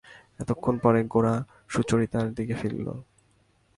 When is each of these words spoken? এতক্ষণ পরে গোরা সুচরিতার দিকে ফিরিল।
এতক্ষণ 0.39 0.75
পরে 0.77 0.99
গোরা 1.03 1.35
সুচরিতার 1.67 2.27
দিকে 2.33 2.55
ফিরিল। 2.55 2.87